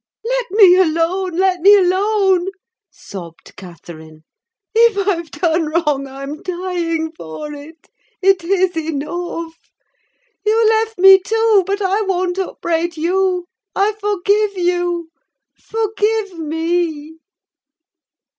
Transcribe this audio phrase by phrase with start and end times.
[0.25, 1.37] "Let me alone.
[1.37, 2.47] Let me alone,"
[2.89, 4.23] sobbed Catherine.
[4.73, 7.87] "If I've done wrong, I'm dying for it.
[8.19, 9.53] It is enough!
[10.43, 13.45] You left me too: but I won't upbraid you!
[13.75, 15.11] I forgive you.
[15.55, 17.19] Forgive me!"